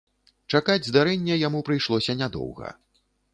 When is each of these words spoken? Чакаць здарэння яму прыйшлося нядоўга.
Чакаць 0.53 0.85
здарэння 0.87 1.37
яму 1.41 1.61
прыйшлося 1.67 2.17
нядоўга. 2.23 2.73